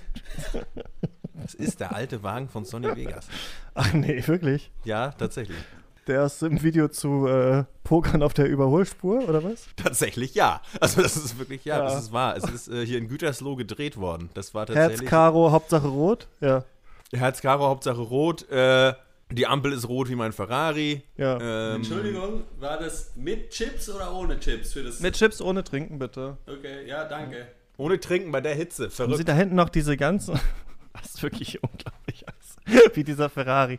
[1.35, 3.27] Das ist der alte Wagen von Sony Vegas.
[3.75, 4.71] Ach nee, wirklich?
[4.85, 5.59] Ja, tatsächlich.
[6.07, 9.67] Der ist im Video zu äh, Pokern auf der Überholspur, oder was?
[9.77, 10.61] Tatsächlich ja.
[10.81, 11.85] Also das ist wirklich, ja, Ja.
[11.85, 12.37] das ist wahr.
[12.37, 14.31] Es ist äh, hier in Gütersloh gedreht worden.
[14.35, 15.01] Das war tatsächlich.
[15.03, 16.27] Herz, Karo, Hauptsache Rot?
[16.41, 16.65] Ja.
[17.13, 18.49] Herz Karo, Hauptsache rot.
[18.51, 18.95] Äh,
[19.33, 21.03] die Ampel ist rot wie mein Ferrari.
[21.17, 21.39] ja.
[21.41, 25.01] Ähm, Entschuldigung, war das mit Chips oder ohne Chips für das?
[25.01, 26.37] Mit Chips ohne Trinken, bitte.
[26.47, 27.47] Okay, ja, danke.
[27.77, 28.85] ohne Trinken bei der Hitze.
[28.85, 29.29] Haben Sie Verrückt.
[29.29, 30.41] da hinten noch diese ganzen.
[30.93, 32.57] Das ist wirklich unglaublich aus.
[32.97, 33.79] Wie dieser Ferrari.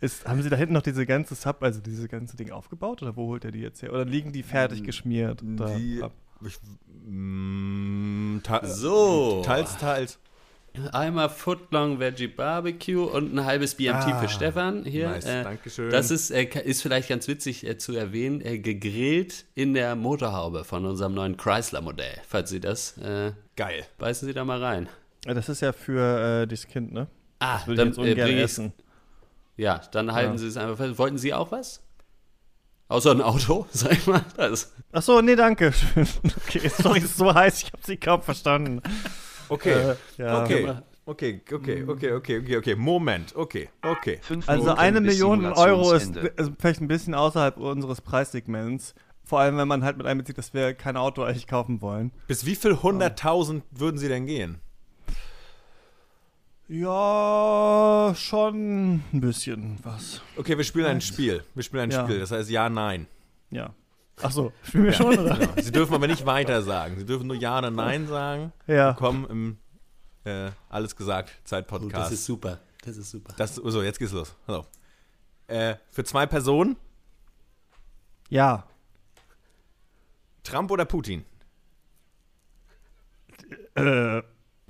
[0.00, 3.16] Ist, haben Sie da hinten noch diese ganze Sub, also diese ganze Ding aufgebaut oder
[3.16, 3.92] wo holt er die jetzt her?
[3.92, 5.42] Oder liegen die fertig geschmiert?
[5.42, 6.12] da Die, ab?
[6.46, 6.58] ich,
[7.06, 9.42] mm, ta- So.
[9.44, 10.18] Teils, teils.
[10.92, 15.08] Einmal Footlong Veggie Barbecue und ein halbes BMT Ah, für Stefan hier.
[15.08, 15.88] nice, äh, Dankeschön.
[15.90, 20.64] Das ist, äh, ist vielleicht ganz witzig äh, zu erwähnen, äh, gegrillt in der Motorhaube
[20.64, 22.18] von unserem neuen Chrysler-Modell.
[22.28, 23.84] Falls Sie das, äh, Geil.
[23.96, 24.90] beißen Sie da mal rein.
[25.24, 27.06] Das ist ja für äh, dieses Kind, ne?
[27.38, 28.72] Ah, Das würde ich dann jetzt äh, ungern bring essen.
[29.56, 30.38] Ja, dann halten Ja.
[30.38, 30.98] Sie es einfach fest.
[30.98, 31.82] Wollten Sie auch was?
[32.88, 34.24] Außer ein Auto, sag ich mal.
[34.36, 34.72] Das.
[34.92, 35.72] Ach so, nee, danke.
[36.46, 38.80] Okay, sorry, es ist so heiß, ich habe Sie kaum verstanden.
[39.48, 39.72] Okay.
[39.72, 40.42] Äh, ja.
[40.42, 40.74] Okay.
[41.08, 42.74] Okay, okay, okay, okay, okay, okay.
[42.74, 43.36] Moment.
[43.36, 44.18] Okay, okay.
[44.46, 46.32] Also eine Million Euro ist Simulationsende.
[46.36, 48.92] also vielleicht ein bisschen außerhalb unseres Preissegments.
[49.22, 52.10] Vor allem, wenn man halt mit einbezieht, dass wir kein Auto eigentlich kaufen wollen.
[52.26, 54.60] Bis wie viel hunderttausend würden Sie denn gehen?
[56.68, 60.20] Ja, schon ein bisschen was.
[60.36, 61.44] Okay, wir spielen ein Spiel.
[61.54, 62.04] Wir spielen ein Ja.
[62.04, 62.18] Spiel.
[62.18, 63.06] Das heißt ja, nein.
[63.50, 63.72] Ja.
[64.22, 65.36] Ach so, spielen wir schon, oder?
[65.36, 65.52] Genau.
[65.62, 66.96] Sie dürfen aber nicht weiter sagen.
[66.98, 68.52] Sie dürfen nur ja oder nein sagen.
[68.66, 68.94] Ja.
[68.94, 69.58] Kommen im
[70.24, 71.94] äh, Alles gesagt Oh, Zeit-Podcast.
[72.06, 72.58] das ist super.
[72.84, 73.34] Das ist super.
[73.36, 74.34] Das, so, jetzt geht's los.
[74.46, 74.68] Auf.
[75.46, 76.76] Äh, für zwei Personen,
[78.28, 78.64] Ja.
[80.42, 81.24] Trump oder Putin?
[83.74, 84.22] Äh,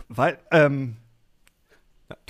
[0.09, 0.97] weil, ähm,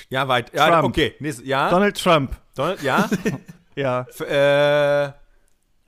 [0.08, 0.52] Ja, weit.
[0.54, 0.84] Ja, Trump.
[0.88, 1.14] okay.
[1.18, 1.70] Nächste, ja.
[1.70, 2.36] Donald Trump.
[2.54, 3.08] Donald, ja.
[3.78, 4.06] Ja.
[4.08, 5.12] F äh,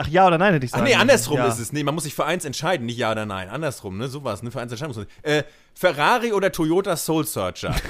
[0.01, 1.47] Ach ja oder nein, hätte ich ach sagen nee, andersrum ja.
[1.47, 1.73] ist es.
[1.73, 3.49] Nee, man muss sich für eins entscheiden, nicht ja oder nein.
[3.49, 4.09] Andersrum, ne?
[4.09, 4.51] So was, ne?
[4.51, 5.07] Für eins entscheiden muss man.
[5.23, 5.43] Äh,
[5.75, 7.75] Ferrari oder Toyota Soul Searcher?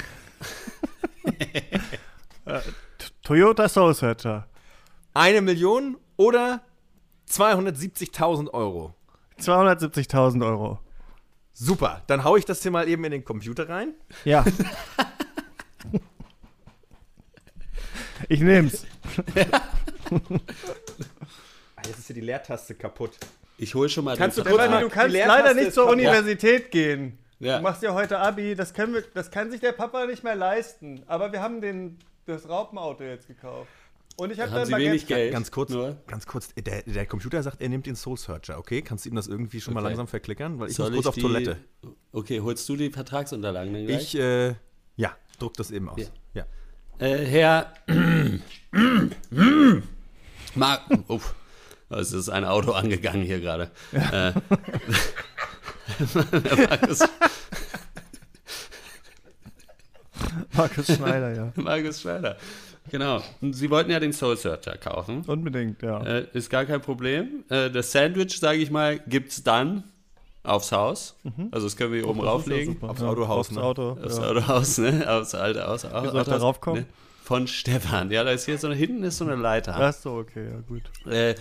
[3.22, 4.46] Toyota Soul Searcher.
[5.12, 6.62] Eine Million oder
[7.28, 8.94] 270.000 Euro?
[9.38, 10.78] 270.000 Euro.
[11.52, 13.94] Super, dann hau ich das hier mal eben in den Computer rein.
[14.24, 14.44] Ja.
[18.28, 18.84] ich nehm's.
[21.76, 23.12] Ah, jetzt ist hier die Leertaste kaputt.
[23.56, 25.98] Ich hole schon mal Kannst den du mal- du kannst leider nicht zur kaputt.
[26.00, 27.18] Universität gehen.
[27.40, 27.58] Ja.
[27.58, 30.34] Du machst ja heute Abi, das, können wir, das kann sich der Papa nicht mehr
[30.36, 31.02] leisten.
[31.06, 33.70] Aber wir haben den, das Raupenauto jetzt gekauft.
[34.16, 35.32] Und ich habe dann Sie mal wenig Geld?
[35.32, 35.96] Ganz kurz, Nur?
[36.08, 36.52] ganz kurz.
[36.54, 38.82] Der, der Computer sagt, er nimmt den Soul Searcher, okay?
[38.82, 39.90] Kannst du ihm das irgendwie schon mal Okay.
[39.90, 40.58] langsam verklickern?
[40.58, 41.56] Weil ich Soll muss kurz auf die- Toilette.
[42.10, 44.14] Okay, holst du die Vertragsunterlagen dann gleich?
[44.14, 44.54] Ich, äh, ja,
[45.38, 46.10] druck das eben aus.
[46.34, 46.44] Ja.
[47.00, 47.06] Ja.
[47.06, 47.72] Äh, Herr.
[50.54, 50.82] Mark.
[51.08, 51.34] Uff.
[51.90, 53.70] Es ist ein Auto angegangen hier gerade.
[53.92, 54.32] Äh,
[56.68, 56.98] Markus,
[60.52, 61.52] Markus Schneider, ja.
[61.62, 62.36] Markus Schneider.
[62.90, 63.22] Genau.
[63.40, 65.22] Und Sie wollten ja den Soul Searcher kaufen.
[65.26, 66.02] Unbedingt, ja.
[66.04, 67.44] Äh, ist gar kein Problem.
[67.48, 69.84] Äh, das Sandwich, sage ich mal, gibt's dann
[70.48, 71.16] aufs Haus.
[71.50, 72.74] Also das können wir hier oben ist ja rauflegen.
[72.74, 72.90] super.
[72.90, 73.62] Aufs Ja, Autohaus, Aufs ne?
[73.62, 73.98] Auto.
[74.02, 74.24] Aufs ja.
[74.24, 75.06] Autohaus, ne?
[75.10, 75.84] Aufs alte Haus.
[75.84, 76.86] Wie ich da raufkommen?
[77.24, 78.10] Von Stefan.
[78.10, 79.74] Ja, da ist hier so hinten ist so eine Leiter.
[79.78, 80.82] Ach so, okay, ja, gut.
[81.12, 81.34] Äh,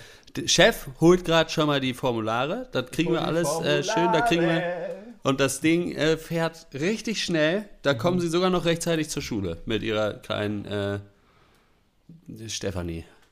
[0.46, 2.68] Chef holt gerade schon mal die Formulare.
[2.74, 4.12] Das kriegen wir alles äh, schön.
[4.12, 4.62] Da kriegen wir.
[5.24, 7.66] Und das Ding äh, fährt richtig schnell.
[7.84, 7.98] Da Mhm.
[8.00, 11.00] kommen sie sogar noch rechtzeitig zur Schule mit ihrer kleinen äh,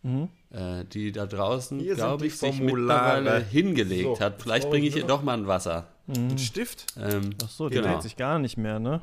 [0.05, 0.29] Stefanie.
[0.51, 1.95] Äh, die da draußen, Mhm.
[1.95, 3.17] Glaube ich, sich Formulare.
[3.21, 4.41] mittlerweile hingelegt So, hat.
[4.41, 5.87] Vielleicht bringe ich ihr doch mal ein Wasser.
[6.07, 6.85] Ein Stift?
[7.01, 7.87] Ähm, Ach so, die Genau.
[7.93, 9.01] dreht sich gar nicht mehr, ne?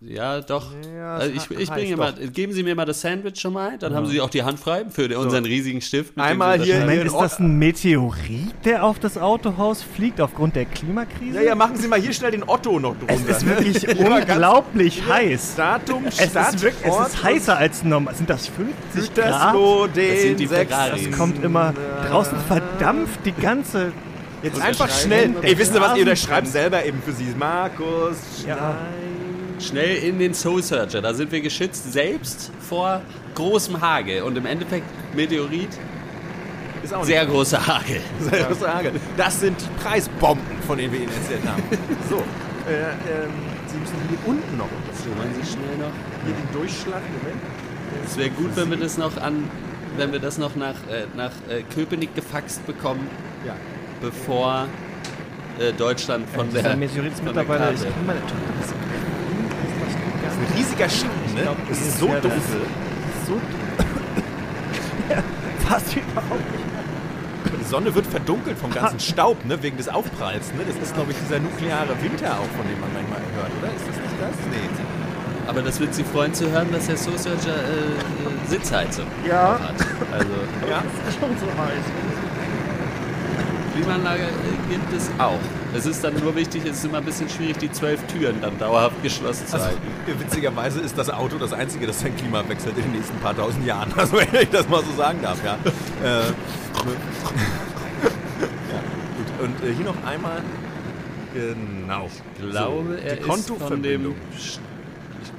[0.00, 0.70] Ja, doch.
[0.96, 3.76] Ja, also es ich, ich bringe mal, geben Sie mir mal das Sandwich schon mal,
[3.78, 6.16] dann haben Sie auch die Hand frei für den- unseren riesigen Stift.
[6.16, 6.78] Einmal hier-.
[6.80, 11.38] Moment, ist das ein Meteorit, der auf das Autohaus fliegt aufgrund der Klimakrise?
[11.38, 13.12] Ja, ja, machen Sie mal hier schnell den Otto noch drunter.
[13.12, 13.58] Es ist ne?
[13.58, 15.56] wirklich unglaublich heiß.
[15.56, 18.14] Datum, Es Stadt, ist wirklich, es Ort ist heißer als normal.
[18.14, 19.56] Sind das 50 Grad?
[19.96, 21.08] Das sind die Ferraris.
[21.08, 21.74] Das kommt immer
[22.08, 23.90] draußen verdampft die ganze.
[24.44, 25.34] Jetzt einfach schnell.
[25.42, 25.96] Ey, wissen Sie was?
[25.96, 27.26] Ihr unterschreibt selber eben für Sie.
[27.36, 28.76] Markus Ja.
[29.60, 31.00] Schnell in den Soul Searcher.
[31.02, 33.00] Da sind wir geschützt, selbst vor
[33.34, 34.22] großem Hagel.
[34.22, 35.68] Und im Endeffekt Meteorit,
[36.82, 38.00] Ist auch sehr großer Hagel.
[38.20, 38.92] Sehr große Hagel.
[39.16, 41.62] Das sind die Preisbomben, von denen wir Ihnen erzählt haben.
[42.08, 43.30] So, äh, ähm,
[43.66, 45.92] Sie müssen hier unten noch So, wollen Sie schnell noch?
[46.24, 47.42] Hier den Durchschlag, Moment.
[48.06, 49.44] Es wäre gut, wenn wir das noch an,
[49.96, 53.06] wenn wir das noch nach, äh, nach äh, Köpenick gefaxt bekommen,
[53.46, 53.54] Ja.
[54.00, 54.66] bevor
[55.58, 58.68] äh, Deutschland von Dieser der, Meteorit mittlerweile, ich kann meine Tochter das
[60.24, 61.42] Das ist ein riesiger Schatten, ne?
[61.42, 62.30] glaub, ist so dunkel.
[63.26, 63.32] so
[65.10, 65.22] ja,
[65.68, 66.64] fast überhaupt nicht.
[67.60, 69.62] Die Sonne wird verdunkelt vom ganzen Staub, ne?
[69.62, 70.62] Wegen des Aufpralls, ne?
[70.66, 73.68] Das ist, glaube ich, dieser nukleare Winter auch, von dem man manchmal hört, oder?
[73.74, 74.36] Ist das nicht das?
[74.50, 75.48] Nee.
[75.48, 79.58] Aber das wird Sie freuen zu hören, dass der Soul Searcher äh, äh, Sitzheizung Ja.
[79.60, 79.76] hat.
[80.12, 80.32] Also
[80.68, 80.82] Ja.
[81.04, 81.84] Das ist schon so heiß.
[83.74, 85.38] Klimaanlage äh, gibt es auch.
[85.74, 88.58] Es ist dann nur wichtig, es ist immer ein bisschen schwierig, die zwölf Türen dann
[88.58, 89.80] dauerhaft geschlossen zu Also, halten.
[90.18, 93.64] witzigerweise ist das Auto das einzige, das sein Klima wechselt in den nächsten paar tausend
[93.66, 93.92] Jahren.
[93.96, 95.58] Also, wenn ich das mal so sagen darf, ja.
[96.04, 96.24] äh, ja
[99.16, 99.44] gut.
[99.44, 100.42] Und äh, hier noch einmal.
[101.34, 102.08] Genau.
[102.36, 104.14] Ich glaube, So, er die ist von dem.
[104.34, 104.58] Ich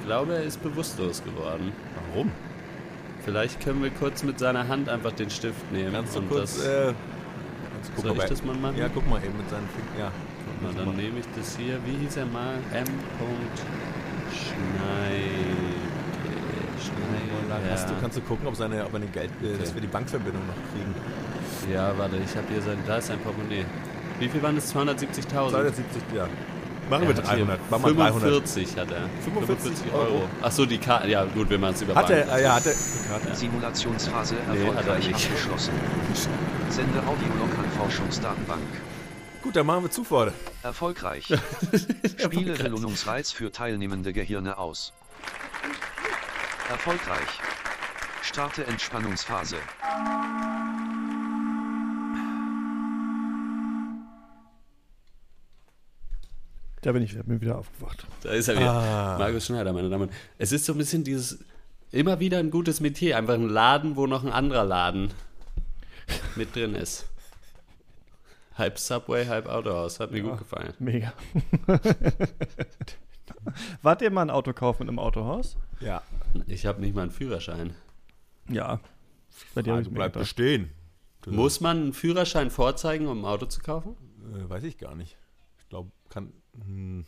[0.06, 1.72] glaube, er ist bewusstlos geworden.
[2.12, 2.30] Warum?
[3.24, 5.92] Vielleicht können wir kurz mit seiner Hand einfach den Stift nehmen.
[5.92, 6.56] Kannst du und kurz.
[6.56, 6.92] das, äh,
[7.88, 8.76] kannst du soll ob ich das mal machen?
[8.76, 9.98] Ja, guck mal eben mit seinen Fingern.
[9.98, 10.12] Ja.
[10.62, 11.78] Na, dann nehme ich das hier.
[11.86, 12.54] Wie hieß er mal?
[12.72, 12.86] M.
[16.80, 17.72] Schneider.
[17.72, 19.74] Hast du, kannst du gucken, ob, seine, ob er eine Geld, äh, dass Okay.
[19.74, 20.94] wir die Bankverbindung noch kriegen.
[21.72, 22.78] Ja, warte, ich habe hier sein.
[22.86, 23.64] Da ist sein Portemonnaie.
[24.18, 24.74] Wie viel waren es?
[24.74, 25.28] 270.000?
[25.50, 26.26] 270, ja.
[26.88, 27.70] Machen wir hat hier 300.
[27.70, 28.22] Machen wir 300.
[28.22, 29.02] 45 hat er.
[29.24, 30.22] 45 Euro.
[30.42, 31.08] Achso, die Karte.
[31.08, 32.72] Ja, gut, wir machen es über Hat er, ja, hat er.
[32.72, 33.34] Karte.
[33.34, 35.26] Simulationsphase Nee, hat er erfolgreich nicht.
[35.26, 35.72] abgeschlossen.
[36.68, 38.60] Sende Audiolog an Forschungsdatenbank.
[39.42, 40.34] Gut, dann machen wir Zufahrt.
[40.62, 41.24] Erfolgreich.
[42.18, 44.92] Spiele Belohnungsreiz für teilnehmende Gehirne aus.
[46.68, 47.40] Erfolgreich.
[48.22, 49.56] Starte Entspannungsphase.
[56.82, 58.06] Da bin ich wieder, bin wieder aufgewacht.
[58.22, 58.72] Da ist er wieder.
[58.72, 59.16] Ah.
[59.18, 60.20] Markus Schneider, meine Damen und Herren.
[60.36, 61.38] Es ist so ein bisschen dieses,
[61.92, 63.16] immer wieder ein gutes Metier.
[63.16, 65.14] Einfach ein Laden, wo noch ein anderer Laden
[66.36, 67.09] mit drin ist.
[68.60, 69.98] Halb Subway, halb Autohaus.
[70.00, 70.74] Hat mir gut gefallen.
[70.78, 71.12] Mega.
[73.82, 75.56] Wart ihr mal ein Auto kaufen in einem Autohaus?
[75.80, 76.02] Ja.
[76.46, 77.74] Ich habe nicht mal einen Führerschein.
[78.48, 78.80] Ja.
[79.54, 80.70] Bei dir ich mir bleibt bestehen.
[81.22, 83.94] Das, Muss man einen Führerschein vorzeigen, um ein Auto zu kaufen?
[84.34, 85.16] Äh, weiß ich gar nicht.
[85.58, 86.32] Ich glaube, kann.
[86.64, 87.04] Hm,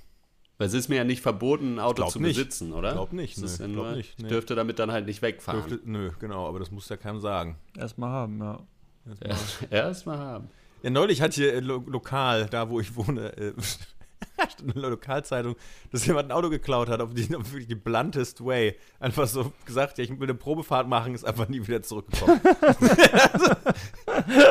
[0.59, 2.37] Weil es ist mir ja nicht verboten, ein Auto zu nicht.
[2.37, 2.93] besitzen, oder?
[2.93, 5.69] Glaub nicht, Das ist nö, ja glaub nicht, Ich dürfte damit dann halt nicht wegfahren.
[5.69, 7.59] dürfte, nö, genau, aber das muss ja keinem sagen.
[7.77, 8.61] Erstmal haben, ja.
[9.21, 10.49] Erst- Erstmal haben.
[10.83, 13.53] Ja, neulich hat hier äh, lo lokal, da wo ich wohne, äh,
[14.77, 15.57] eine Lokalzeitung,
[15.91, 18.77] dass jemand ein Auto geklaut hat, auf die auf wirklich die bluntest way.
[19.01, 22.41] Einfach so gesagt, ja, ich will eine Probefahrt machen, ist einfach nie wieder zurückgekommen.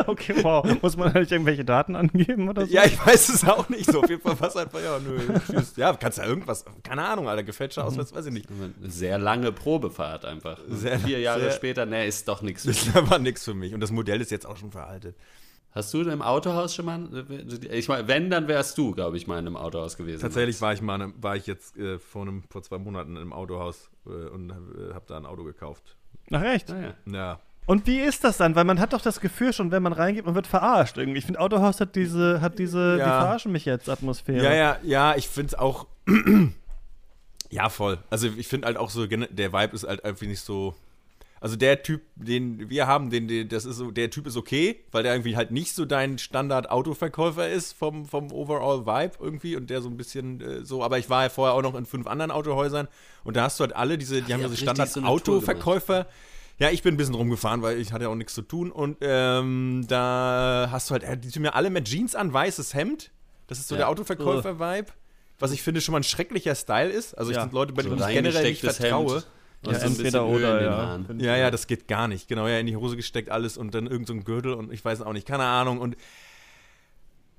[0.08, 0.66] Okay, wow.
[0.82, 2.74] Muss man halt irgendwelche Daten angeben oder so?
[2.74, 4.02] ja, ich weiß es auch nicht so.
[4.02, 5.18] Auf jeden Fall war es einfach, ja, nö,
[5.48, 5.76] tschüss.
[5.78, 8.48] Ja, kannst ja irgendwas, keine Ahnung, Alter, gefälschter Ausweis, weiß ich nicht.
[8.82, 10.60] Sehr lange Probefahrt einfach.
[10.68, 12.64] Sehr- Vier Jahre sehr- später, ne, ist doch nichts.
[12.72, 13.74] Das ist aber nichts für mich.
[13.74, 15.16] Und das Modell ist jetzt auch schon veraltet.
[15.74, 17.26] Hast du im Autohaus schon mal?
[17.72, 20.22] Ich meine, wenn, dann wärst du, glaube ich, mal in einem Autohaus gewesen.
[20.22, 23.32] Tatsächlich war ich mal, ne- war ich jetzt äh, vor, einem, vor zwei Monaten im
[23.32, 25.96] Autohaus äh, und äh, habe da ein Auto gekauft.
[26.32, 26.70] Ach echt?
[26.70, 26.94] Naja.
[27.06, 27.40] Ja.
[27.68, 28.56] Und wie ist das dann?
[28.56, 31.20] Weil man hat doch das Gefühl schon, wenn man reingeht, man wird verarscht irgendwie.
[31.20, 33.06] Ich finde, Autohaus hat diese, hat diese, Ja.
[33.06, 34.44] die verarschen mich jetzt Atmosphäre.
[34.44, 35.88] Ja, ja, ja, ich finde es auch.
[37.50, 37.98] ja, voll.
[38.10, 40.76] Also ich finde halt auch so, der Vibe ist halt einfach nicht so.
[41.44, 44.84] Also der Typ, den wir haben, den, den, das ist so, der Typ ist okay,
[44.92, 49.82] weil der irgendwie halt nicht so dein Standard-Autoverkäufer ist vom, vom Overall-Vibe irgendwie und der
[49.82, 52.30] so ein bisschen äh, so, aber ich war ja vorher auch noch in fünf anderen
[52.30, 52.88] Autohäusern
[53.24, 56.06] und da hast du halt alle diese, die haben ihr diese so Standard-Autoverkäufer.
[56.60, 58.98] Ja, ich bin ein bisschen rumgefahren, weil ich hatte ja auch nichts zu tun und
[59.02, 63.10] ähm, da hast du halt, die tun mir alle mit Jeans an, weißes Hemd.
[63.48, 63.80] Das ist so Ja.
[63.80, 64.92] der Autoverkäufer-Vibe.
[65.40, 67.18] Was ich finde schon mal ein schrecklicher Style ist.
[67.18, 67.42] Also ich Ja.
[67.44, 69.14] sind Leute, bei So denen ich generell nicht vertraue.
[69.16, 69.28] Hemd
[69.66, 71.34] Ja, so entweder oder, den ja.
[71.36, 72.28] Ja, ja, das geht gar nicht.
[72.28, 74.84] Genau, ja, in die Hose gesteckt alles und dann irgend so ein Gürtel und ich
[74.84, 75.80] weiß auch nicht, keine Ahnung.
[75.80, 75.96] Und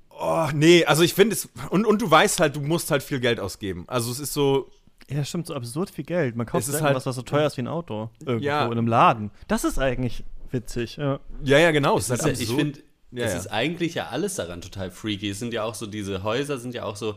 [0.09, 3.19] oh, nee, also ich finde es und, und du weißt halt, du musst halt viel
[3.19, 3.83] Geld ausgeben.
[3.87, 4.69] Also es ist so,
[5.09, 6.35] Ja, stimmt, so absurd viel Geld.
[6.35, 8.09] Man kauft Es selten halt- was, was so teuer ist wie ein Auto.
[8.25, 8.65] Irgendwo Ja.
[8.65, 9.31] in einem Laden.
[9.47, 10.95] Das ist eigentlich witzig.
[10.97, 11.19] Ja.
[11.43, 11.97] ja, ja, genau.
[11.97, 12.75] Es Das ist halt ist ja, ich absurd.
[12.75, 13.39] finde, Ja, es ja.
[13.39, 15.29] ist eigentlich ja alles daran total freaky.
[15.31, 17.15] Es sind ja auch so, diese Häuser sind ja auch so,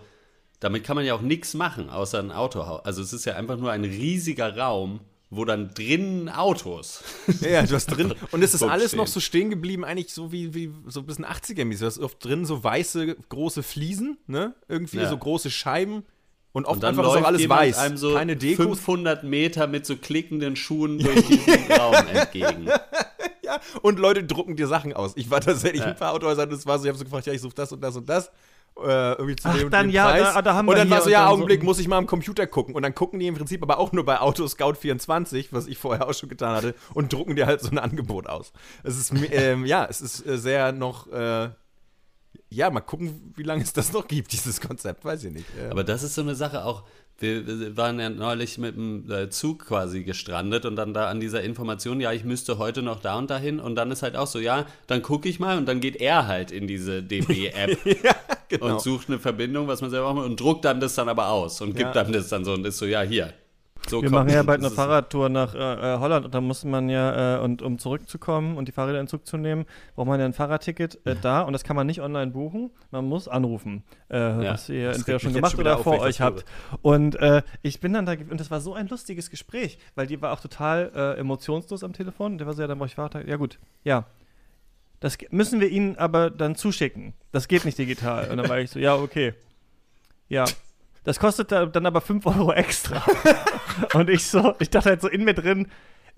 [0.60, 2.84] damit kann man ja auch nichts machen, außer ein Autohaus.
[2.84, 7.02] Also es ist ja einfach nur ein riesiger Raum, wo dann drinnen Autos.
[7.40, 8.14] Ja, du hast drin.
[8.30, 11.24] Und es ist alles noch so stehen geblieben, eigentlich so wie, wie so ein bisschen
[11.26, 11.80] 80er-mäßig.
[11.80, 14.54] Du hast oft drin so weiße, große Fliesen, ne?
[14.68, 15.08] Irgendwie Ja.
[15.08, 16.04] so große Scheiben
[16.52, 17.78] Und oft Und dann einfach ist auch läuft alles weiß.
[17.78, 18.62] einem so Keine Deko.
[18.62, 22.68] 500 Meter mit so klickenden Schuhen durch diesen Raum entgegen.
[23.44, 25.12] Ja, und Leute drucken dir Sachen aus.
[25.14, 25.86] Ich war tatsächlich Ja.
[25.86, 27.70] in ein paar Autohäusern, das war so, ich habe so gefragt, ja, ich suche das
[27.70, 28.32] und das und das.
[28.78, 30.34] Äh, irgendwie zu Ach, dem und dann dem ja, Preis.
[30.34, 31.88] da- da haben und wir dann war so, und ja, dann so- Augenblick, muss ich
[31.88, 32.74] mal am Computer gucken.
[32.74, 36.12] Und dann gucken die im Prinzip aber auch nur bei Autoscout24, was ich vorher auch
[36.14, 38.52] schon getan hatte, und drucken dir halt so ein Angebot aus.
[38.82, 41.48] Es ist, ähm, ja, es ist äh, sehr noch, äh,
[42.50, 45.46] ja, mal gucken, wie lange es das noch gibt, dieses Konzept, weiß ich nicht.
[45.58, 46.84] Äh, Aber das ist so eine Sache auch.
[47.18, 51.18] Wir, wir waren ja neulich mit dem äh, Zug quasi gestrandet und dann da an
[51.18, 54.26] dieser Information, ja, ich müsste heute noch da und dahin und dann ist halt auch
[54.26, 57.78] so, ja, dann gucke ich mal und dann geht er halt in diese DB-App
[58.61, 58.66] genau.
[58.74, 61.28] und sucht eine Verbindung, was man selber machen will und druckt dann das dann aber
[61.28, 61.92] aus und gibt Ja.
[61.92, 63.32] dann das dann so und ist so, ja, hier.
[63.88, 65.59] So Wir machen ja bald eine Fahrradtour nach äh,
[65.94, 69.06] äh, Holland und da muss man ja, äh, und um zurückzukommen und die Fahrräder in
[69.06, 72.00] Zug zu nehmen, braucht man ja ein Fahrradticket äh, da und das kann man nicht
[72.00, 72.70] online buchen.
[72.90, 76.20] Man muss anrufen, äh, was ihr Das entweder schon gemacht schon oder auf, vor euch
[76.20, 76.44] habt.
[76.82, 80.20] Und äh, ich bin dann da, und das war so ein lustiges Gespräch, weil die
[80.20, 82.32] war auch total emotionslos am Telefon.
[82.32, 83.26] Und der war so, ja, dann brauche ich Fahrrad.
[83.28, 84.06] Ja, gut, ja.
[85.00, 87.12] Das müssen wir ihnen aber dann zuschicken.
[87.32, 88.30] Das geht nicht digital.
[88.30, 89.35] Und dann war ich so, ja, okay.
[90.28, 90.44] Ja.
[91.04, 93.02] Das kostet da- dann aber 5 Euro extra.
[93.94, 95.68] Und ich so, ich dachte halt so in mir drin,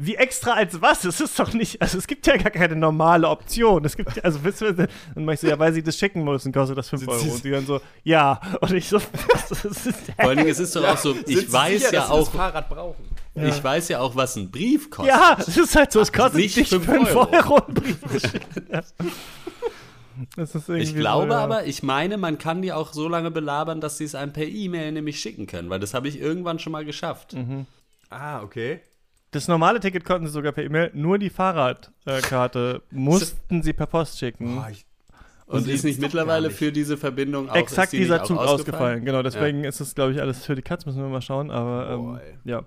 [0.00, 1.04] wie extra als was?
[1.04, 3.84] Es ist doch nicht, also es gibt ja gar keine normale Option.
[3.84, 6.22] Es gibt ja, also wisst ihr, dann mach ich so, ja, weil sie das schicken
[6.22, 7.18] müssen, kostet das 5 Sind Euro.
[7.20, 8.40] Sie- Und die dann so, ja.
[8.60, 8.98] Und ich so,
[9.32, 9.94] was ist das?
[10.16, 12.28] Vor allen Dingen, es ist doch auch so, ich weiß sicher, ja dass Sie das
[12.28, 13.04] auch, Fahrrad brauchen.
[13.46, 15.14] Ich weiß ja auch, was ein Brief kostet.
[15.14, 17.56] Ja, es ist halt so, es kostet nicht nicht 5 fünf Euro, Euro.
[17.66, 17.98] einen Brief.
[18.72, 18.82] Ja.
[20.36, 21.44] Das ist irgendwie Ich glaube so, ja.
[21.44, 24.46] aber, ich meine, man kann die auch so lange belabern, dass sie es einem per
[24.46, 27.34] E-Mail nämlich schicken können, weil das habe ich irgendwann schon mal geschafft.
[27.34, 27.66] Mhm.
[28.10, 28.80] Ah, okay.
[29.30, 34.18] Das normale Ticket konnten sie sogar per E-Mail, nur die Fahrradkarte mussten sie per Post
[34.18, 34.56] schicken.
[34.56, 34.86] Boah, ich,
[35.46, 36.56] Und die ist nicht mittlerweile nicht.
[36.56, 39.04] für diese Verbindung auch Exakt ist die dieser auch Zug ausgefallen.
[39.04, 41.50] Genau, deswegen ist es, glaube ich, alles für die Katz, müssen wir mal schauen.
[41.50, 42.62] Aber ähm, ja.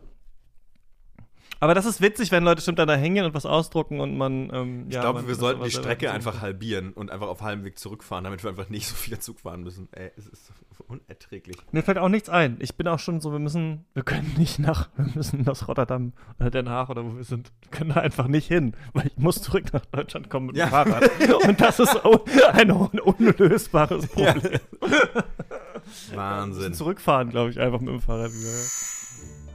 [1.62, 4.50] Aber das ist witzig, wenn Leute stimmt da hängen und was ausdrucken und man.
[4.52, 7.64] Ähm, Ich ja, glaube, man wir sollten die Strecke einfach halbieren und einfach auf halbem
[7.64, 9.88] Weg zurückfahren, damit wir einfach nicht so viel Zug fahren müssen.
[9.92, 11.58] Ey, es ist so unerträglich.
[11.72, 12.58] Mir fällt auch nichts ein.
[12.60, 16.14] Ich bin auch schon so, wir müssen, wir können nicht nach, wir müssen aus Rotterdam
[16.40, 19.18] oder Den Haag oder wo wir sind, wir können da einfach nicht hin, weil ich
[19.18, 20.66] muss zurück nach Deutschland kommen mit Ja.
[20.66, 21.12] dem Fahrrad.
[21.48, 21.96] Und das ist
[22.54, 24.42] ein un unlösbares Problem.
[26.16, 26.74] Wahnsinn.
[26.74, 28.50] Zurückfahren, glaube ich, einfach mit dem Fahrrad wieder.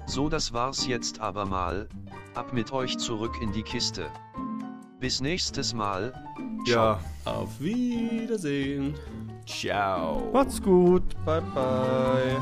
[0.06, 1.88] So das war's jetzt aber mal.
[2.34, 4.06] Ab mit euch zurück in die Kiste.
[5.00, 6.12] Bis nächstes Mal.
[6.66, 8.94] Ja, Auf Wiedersehen.
[9.46, 10.30] ciao.
[10.32, 11.02] Macht's gut.
[11.24, 12.36] Bye, bye.